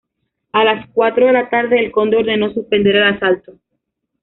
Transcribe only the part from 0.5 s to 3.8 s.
A las cuatro de la tarde el conde ordenó suspender el asalto.